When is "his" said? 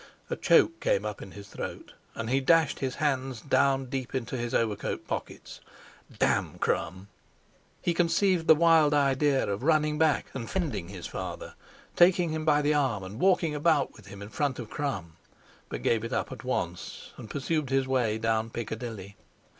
1.33-1.49, 2.79-2.95, 4.35-4.51, 10.87-11.05, 17.69-17.87